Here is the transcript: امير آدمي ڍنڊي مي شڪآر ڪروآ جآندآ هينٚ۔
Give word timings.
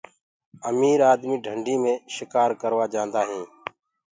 امير 0.69 0.99
آدمي 1.13 1.35
ڍنڊي 1.45 1.75
مي 1.83 1.93
شڪآر 2.15 2.49
ڪروآ 2.61 2.85
جآندآ 2.93 3.21
هينٚ۔ 3.29 3.49